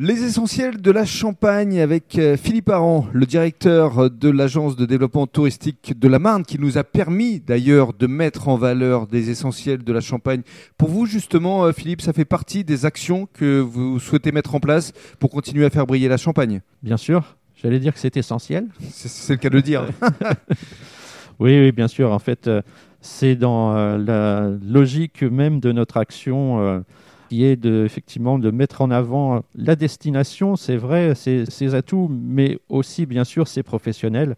Les 0.00 0.22
essentiels 0.22 0.80
de 0.80 0.92
la 0.92 1.04
Champagne 1.04 1.80
avec 1.80 2.20
euh, 2.20 2.36
Philippe 2.36 2.68
Aran, 2.68 3.08
le 3.12 3.26
directeur 3.26 4.08
de 4.08 4.28
l'agence 4.28 4.76
de 4.76 4.86
développement 4.86 5.26
touristique 5.26 5.98
de 5.98 6.06
la 6.06 6.20
Marne, 6.20 6.44
qui 6.44 6.56
nous 6.60 6.78
a 6.78 6.84
permis 6.84 7.40
d'ailleurs 7.40 7.92
de 7.94 8.06
mettre 8.06 8.46
en 8.46 8.56
valeur 8.56 9.08
des 9.08 9.28
essentiels 9.30 9.82
de 9.82 9.92
la 9.92 10.00
Champagne. 10.00 10.42
Pour 10.76 10.88
vous, 10.88 11.04
justement, 11.04 11.64
euh, 11.64 11.72
Philippe, 11.72 12.00
ça 12.00 12.12
fait 12.12 12.24
partie 12.24 12.62
des 12.62 12.86
actions 12.86 13.26
que 13.32 13.58
vous 13.58 13.98
souhaitez 13.98 14.30
mettre 14.30 14.54
en 14.54 14.60
place 14.60 14.92
pour 15.18 15.30
continuer 15.30 15.64
à 15.64 15.70
faire 15.70 15.84
briller 15.84 16.06
la 16.06 16.16
Champagne? 16.16 16.60
Bien 16.84 16.96
sûr, 16.96 17.36
j'allais 17.60 17.80
dire 17.80 17.92
que 17.92 17.98
c'est 17.98 18.16
essentiel. 18.16 18.68
C'est 18.90 19.32
le 19.32 19.38
cas 19.38 19.50
de 19.50 19.56
le 19.56 19.62
dire. 19.62 19.84
oui, 21.40 21.58
oui, 21.58 21.72
bien 21.72 21.88
sûr. 21.88 22.12
En 22.12 22.20
fait, 22.20 22.46
euh, 22.46 22.62
c'est 23.00 23.34
dans 23.34 23.74
la 23.96 24.48
logique 24.64 25.24
même 25.24 25.58
de 25.58 25.72
notre 25.72 25.96
action 25.96 26.84
qui 27.28 27.44
est 27.44 27.56
de, 27.56 27.84
effectivement 27.84 28.38
de 28.38 28.50
mettre 28.50 28.80
en 28.80 28.90
avant 28.90 29.42
la 29.54 29.76
destination, 29.76 30.56
c'est 30.56 30.76
vrai, 30.76 31.14
ses, 31.14 31.74
atouts, 31.74 32.08
mais 32.10 32.58
aussi 32.68 33.06
bien 33.06 33.24
sûr 33.24 33.48
ses 33.48 33.62
professionnels 33.62 34.36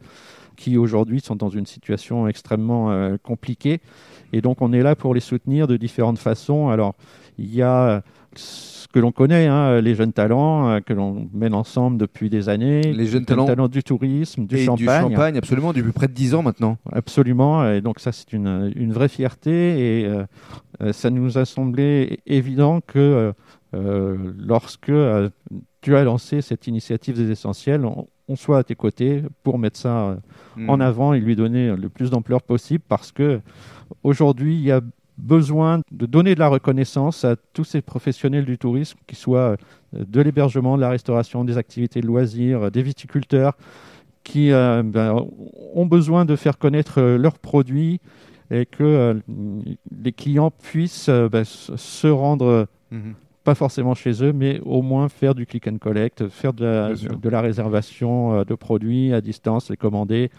qui 0.56 0.77
aujourd'hui 0.77 1.20
sont 1.20 1.37
dans 1.37 1.48
une 1.48 1.66
situation 1.66 2.28
extrêmement 2.28 2.91
euh, 2.91 3.16
compliquée. 3.23 3.80
Et 4.33 4.42
donc 4.42 4.61
on 4.61 4.73
est 4.73 4.83
là 4.83 4.95
pour 4.95 5.14
les 5.14 5.20
soutenir 5.20 5.66
de 5.66 5.77
différentes 5.77 6.19
façons. 6.19 6.69
Alors 6.69 6.95
il 7.38 7.55
y 7.55 7.62
a 7.62 8.02
que 8.92 8.98
l'on 8.98 9.12
connaît, 9.12 9.46
hein, 9.46 9.80
les 9.80 9.94
jeunes 9.94 10.12
talents 10.12 10.68
euh, 10.68 10.80
que 10.80 10.92
l'on 10.92 11.28
mène 11.32 11.54
ensemble 11.54 11.96
depuis 11.96 12.28
des 12.28 12.48
années. 12.48 12.82
Les 12.92 13.06
jeunes 13.06 13.24
talents, 13.24 13.68
du 13.68 13.82
tourisme, 13.82 14.46
du 14.46 14.56
et 14.56 14.64
champagne. 14.64 15.08
Du 15.08 15.14
champagne, 15.14 15.36
absolument, 15.38 15.72
depuis 15.72 15.92
près 15.92 16.08
de 16.08 16.12
10 16.12 16.34
ans 16.34 16.42
maintenant. 16.42 16.76
Absolument, 16.90 17.68
et 17.70 17.80
donc 17.80 18.00
ça 18.00 18.12
c'est 18.12 18.32
une, 18.32 18.72
une, 18.74 18.92
vraie 18.92 19.08
fierté 19.08 19.50
et 20.00 20.06
euh, 20.06 20.24
euh, 20.82 20.92
ça 20.92 21.10
nous 21.10 21.38
a 21.38 21.44
semblé 21.44 22.20
évident 22.26 22.80
que 22.80 23.32
lorsque 23.72 24.92
tu 25.80 25.96
as 25.96 26.04
lancé 26.04 26.42
cette 26.42 26.66
initiative 26.66 27.16
des 27.16 27.30
essentiels, 27.30 27.84
on, 27.84 28.08
soit 28.34 28.58
à 28.58 28.64
tes 28.64 28.77
côtés 28.77 29.22
pour 29.42 29.58
mettre 29.58 29.77
ça 29.77 30.16
en 30.69 30.77
hmm. 30.77 30.80
avant 30.80 31.14
et 31.14 31.20
lui 31.20 31.34
donner 31.34 31.75
le 31.75 31.88
plus 31.88 32.10
d'ampleur 32.10 32.42
possible 32.42 32.84
parce 32.88 33.10
que 33.10 33.41
aujourd'hui 34.04 34.54
il 34.54 34.62
y 34.62 34.70
a 34.70 34.80
besoin 35.20 35.80
de 35.92 36.06
donner 36.06 36.34
de 36.34 36.40
la 36.40 36.48
reconnaissance 36.48 37.24
à 37.24 37.36
tous 37.52 37.64
ces 37.64 37.82
professionnels 37.82 38.44
du 38.44 38.58
tourisme, 38.58 38.98
qui 39.06 39.14
soient 39.14 39.56
euh, 39.94 40.04
de 40.04 40.20
l'hébergement, 40.20 40.76
de 40.76 40.80
la 40.80 40.90
restauration, 40.90 41.44
des 41.44 41.58
activités 41.58 42.00
de 42.00 42.06
loisirs, 42.06 42.64
euh, 42.64 42.70
des 42.70 42.82
viticulteurs, 42.82 43.56
qui 44.24 44.52
euh, 44.52 44.82
ben, 44.84 45.24
ont 45.74 45.86
besoin 45.86 46.24
de 46.24 46.36
faire 46.36 46.58
connaître 46.58 47.00
leurs 47.00 47.38
produits 47.38 48.00
et 48.50 48.66
que 48.66 49.20
les 50.02 50.12
clients 50.12 50.50
puissent 50.50 51.08
ben, 51.08 51.44
se 51.44 52.06
rendre, 52.08 52.66
mhm. 52.91 53.14
pas 53.44 53.54
forcément 53.54 53.94
chez 53.94 54.24
eux, 54.24 54.32
mais 54.32 54.60
au 54.64 54.82
moins 54.82 55.08
faire 55.08 55.34
du 55.36 55.46
click 55.46 55.68
and 55.68 55.78
collect, 55.78 56.28
faire 56.28 56.52
de 56.52 56.64
la, 56.64 56.94
de 56.94 57.28
la 57.28 57.41
réservation 57.41 58.42
de 58.42 58.54
produits 58.56 59.14
à 59.14 59.20
distance, 59.20 59.70
les 59.70 59.76
commander. 59.76 60.30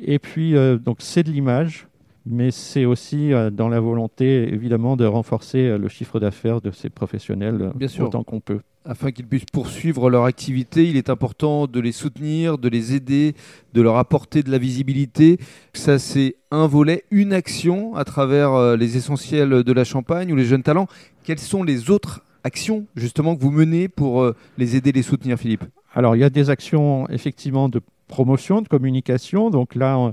Et 0.00 0.18
puis, 0.18 0.54
donc 0.82 0.96
c'est 1.00 1.22
de 1.22 1.30
l'image 1.30 1.86
mais 2.24 2.50
c'est 2.50 2.84
aussi 2.84 3.32
euh, 3.32 3.50
dans 3.50 3.68
la 3.68 3.80
volonté, 3.80 4.52
évidemment, 4.52 4.96
de 4.96 5.04
renforcer 5.04 5.58
euh, 5.58 5.78
le 5.78 5.88
chiffre 5.88 6.20
d'affaires 6.20 6.60
de 6.60 6.70
ces 6.70 6.88
professionnels 6.88 7.58
euh, 7.60 7.70
Bien 7.74 7.88
sûr. 7.88 8.06
autant 8.06 8.22
qu'on 8.22 8.40
peut. 8.40 8.60
Afin 8.84 9.12
qu'ils 9.12 9.26
puissent 9.26 9.44
poursuivre 9.52 10.10
leur 10.10 10.24
activité, 10.24 10.88
il 10.88 10.96
est 10.96 11.10
important 11.10 11.66
de 11.66 11.80
les 11.80 11.92
soutenir, 11.92 12.58
de 12.58 12.68
les 12.68 12.94
aider, 12.94 13.34
de 13.74 13.82
leur 13.82 13.96
apporter 13.96 14.42
de 14.42 14.50
la 14.50 14.58
visibilité. 14.58 15.38
Ça, 15.72 15.98
c'est 15.98 16.36
un 16.50 16.66
volet, 16.66 17.04
une 17.10 17.32
action 17.32 17.94
à 17.94 18.04
travers 18.04 18.76
les 18.76 18.96
essentiels 18.96 19.62
de 19.62 19.72
la 19.72 19.84
Champagne 19.84 20.32
ou 20.32 20.36
les 20.36 20.44
jeunes 20.44 20.64
talents. 20.64 20.88
Quelles 21.22 21.38
sont 21.38 21.62
les 21.62 21.90
autres 21.90 22.24
actions, 22.42 22.86
justement, 22.96 23.36
que 23.36 23.42
vous 23.42 23.52
menez 23.52 23.86
pour 23.86 24.28
les 24.58 24.74
aider, 24.74 24.90
les 24.90 25.02
soutenir, 25.02 25.38
Philippe? 25.38 25.62
Alors, 25.94 26.16
il 26.16 26.18
y 26.18 26.24
a 26.24 26.30
des 26.30 26.50
actions, 26.50 27.08
effectivement, 27.08 27.68
de 27.68 27.80
promotion, 28.08 28.62
de 28.62 28.68
communication. 28.68 29.50
Donc 29.50 29.76
là, 29.76 30.12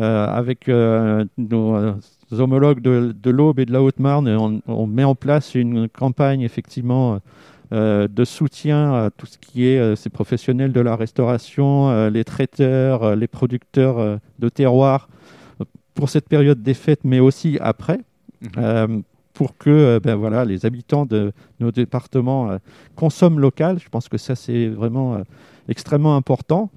avec 0.00 0.68
euh, 0.68 1.24
nos 1.38 1.76
euh, 1.76 1.92
homologues 2.32 2.80
de, 2.80 3.30
l'Aube 3.30 3.60
et 3.60 3.66
de 3.66 3.72
la 3.72 3.82
Haute-Marne, 3.82 4.28
on, 4.66 4.86
met 4.86 5.04
en 5.04 5.14
place 5.14 5.54
une 5.54 5.88
campagne 5.88 6.40
effectivement 6.40 7.20
de 7.70 8.24
soutien 8.24 8.92
à 8.94 9.10
tout 9.10 9.26
ce 9.26 9.36
qui 9.38 9.66
est 9.66 9.96
ces 9.96 10.10
professionnels 10.10 10.72
de 10.72 10.80
la 10.80 10.94
restauration, 10.94 12.08
les 12.08 12.24
traiteurs, 12.24 13.16
les 13.16 13.26
producteurs 13.26 14.18
de 14.38 14.48
terroir 14.48 15.08
pour 15.94 16.08
cette 16.08 16.28
période 16.28 16.62
des 16.62 16.74
fêtes, 16.74 17.00
mais 17.04 17.20
aussi 17.20 17.58
après. 17.60 18.00
Mhm. 18.56 19.02
pour 19.32 19.56
que 19.56 19.98
ben 20.02 20.14
voilà, 20.14 20.44
les 20.44 20.66
habitants 20.66 21.06
de 21.06 21.32
nos 21.58 21.72
départements 21.72 22.58
consomment 22.94 23.40
local. 23.40 23.78
Je 23.80 23.88
pense 23.88 24.08
que 24.08 24.18
ça, 24.18 24.36
c'est 24.36 24.68
vraiment 24.68 25.18
extrêmement 25.68 26.16
important. 26.16 26.70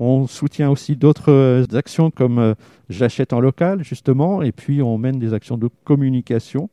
On 0.00 0.26
soutient 0.26 0.70
aussi 0.70 0.96
d'autres 0.96 1.30
euh, 1.30 1.64
actions 1.72 2.10
comme 2.10 2.38
euh, 2.38 2.54
J'achète 2.90 3.32
en 3.32 3.40
local, 3.40 3.82
justement, 3.82 4.42
et 4.42 4.52
puis 4.52 4.82
on 4.82 4.98
mène 4.98 5.18
des 5.18 5.32
actions 5.32 5.56
de 5.56 5.70
communication 5.84 6.68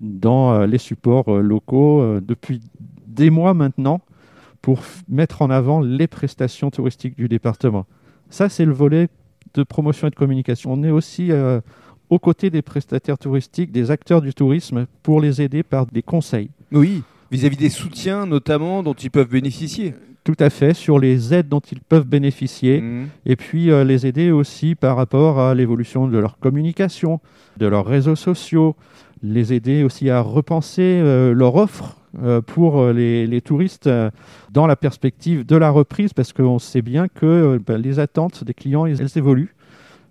dans 0.00 0.52
euh, 0.52 0.66
les 0.66 0.78
supports 0.78 1.40
locaux 1.40 2.20
depuis 2.20 2.60
des 3.08 3.30
mois 3.30 3.52
maintenant 3.52 4.00
pour 4.62 4.80
mettre 5.08 5.42
en 5.42 5.50
avant 5.50 5.80
les 5.80 6.06
prestations 6.06 6.70
touristiques 6.70 7.16
du 7.16 7.28
département. 7.28 7.86
Ça, 8.30 8.48
c'est 8.48 8.64
le 8.64 8.72
volet 8.72 9.08
de 9.54 9.62
promotion 9.64 10.06
et 10.06 10.10
de 10.10 10.14
communication. 10.14 10.72
On 10.72 10.84
est 10.84 10.90
aussi 10.90 11.30
aux 12.10 12.18
côtés 12.18 12.50
des 12.50 12.62
prestataires 12.62 13.18
touristiques, 13.18 13.72
des 13.72 13.90
acteurs 13.90 14.20
du 14.20 14.34
tourisme, 14.34 14.86
pour 15.02 15.20
les 15.20 15.42
aider 15.42 15.62
par 15.62 15.86
des 15.86 16.02
conseils. 16.02 16.50
Oui, 16.72 17.02
vis-à-vis 17.30 17.56
-vis 17.56 17.60
des 17.60 17.70
soutiens 17.70 18.26
notamment 18.26 18.82
dont 18.82 18.94
ils 18.94 19.10
peuvent 19.10 19.30
bénéficier. 19.30 19.94
Tout 20.26 20.34
à 20.40 20.50
fait, 20.50 20.74
sur 20.74 20.98
les 20.98 21.32
aides 21.32 21.48
dont 21.48 21.60
ils 21.60 21.78
peuvent 21.78 22.08
bénéficier, 22.08 22.80
mmh. 22.80 23.06
et 23.26 23.36
puis 23.36 23.70
euh, 23.70 23.84
les 23.84 24.08
aider 24.08 24.32
aussi 24.32 24.74
par 24.74 24.96
rapport 24.96 25.38
à 25.38 25.54
l'évolution 25.54 26.08
de 26.08 26.18
leur 26.18 26.40
communication, 26.40 27.20
de 27.58 27.66
leurs 27.66 27.86
réseaux 27.86 28.16
sociaux, 28.16 28.74
les 29.22 29.52
aider 29.52 29.84
aussi 29.84 30.10
à 30.10 30.20
repenser 30.20 30.82
euh, 30.82 31.32
leur 31.32 31.54
offre 31.54 31.98
euh, 32.24 32.40
pour 32.40 32.88
les, 32.88 33.40
touristes 33.40 33.88
dans 34.50 34.66
la 34.66 34.74
perspective 34.74 35.46
de 35.46 35.54
la 35.54 35.70
reprise, 35.70 36.12
parce 36.12 36.32
qu'on 36.32 36.58
sait 36.58 36.82
bien 36.82 37.06
que 37.06 37.60
ben, 37.64 37.80
les 37.80 38.00
attentes 38.00 38.42
des 38.42 38.52
clients, 38.52 38.84
elles 38.84 39.16
évoluent. 39.16 39.54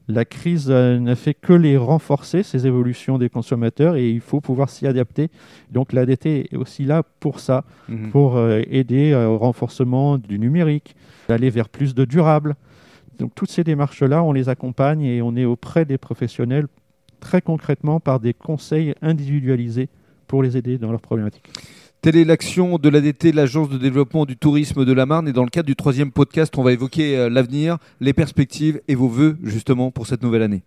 La 0.08 0.24
crise 0.24 0.68
euh, 0.70 1.00
ne 1.00 1.16
fait 1.16 1.34
que 1.34 1.54
les 1.54 1.78
renforcer, 1.78 2.44
ces 2.44 2.68
évolutions 2.68 3.18
des 3.18 3.30
consommateurs, 3.30 3.96
et 3.96 4.10
il 4.10 4.22
faut 4.22 4.40
pouvoir 4.40 4.70
s'y 4.70 4.86
adapter. 4.86 5.30
Donc 5.72 5.94
l'ADT 5.94 6.26
est 6.52 6.56
aussi 6.56 6.86
là 6.86 7.04
pour 7.20 7.40
ça, 7.40 7.64
mhm. 7.90 8.12
pour 8.12 8.38
euh, 8.38 8.62
aider 8.70 9.12
euh, 9.14 9.28
au 9.28 9.38
renforcement 9.38 10.18
du 10.18 10.38
numérique, 10.38 10.96
d'aller 11.28 11.50
vers 11.50 11.70
plus 11.70 11.96
de 11.96 12.06
durable. 12.06 12.56
Donc 13.18 13.34
toutes 13.34 13.50
ces 13.50 13.64
démarches-là, 13.64 14.24
on 14.24 14.32
les 14.32 14.50
accompagne 14.50 15.02
et 15.02 15.22
on 15.22 15.36
est 15.36 15.46
auprès 15.46 15.86
des 15.86 15.98
professionnels 15.98 16.68
très 17.20 17.42
concrètement 17.42 18.00
par 18.00 18.20
des 18.20 18.34
conseils 18.34 18.94
individualisés 19.02 19.90
pour 20.28 20.44
les 20.44 20.58
aider 20.58 20.78
dans 20.78 20.92
leurs 20.92 21.02
problématiques. 21.02 21.50
Telle 22.06 22.18
est 22.18 22.24
l'action 22.24 22.78
de 22.78 22.88
l'ADT, 22.88 23.32
l'Agence 23.34 23.68
de 23.68 23.80
développement 23.80 24.28
du 24.28 24.38
tourisme 24.38 24.86
de 24.86 24.94
la 24.94 25.08
Marne. 25.08 25.28
Et 25.28 25.34
dans 25.34 25.44
le 25.44 25.50
cadre 25.50 25.66
du 25.66 25.76
troisième 25.76 26.12
podcast, 26.12 26.56
on 26.56 26.62
va 26.62 26.72
évoquer 26.72 27.18
euh, 27.18 27.30
l'avenir, 27.32 27.80
les 28.00 28.14
perspectives 28.14 28.80
et 28.88 28.94
vos 28.94 29.08
voeux 29.08 29.38
justement 29.42 29.90
pour 29.90 30.06
cette 30.06 30.22
nouvelle 30.22 30.44
année. 30.44 30.62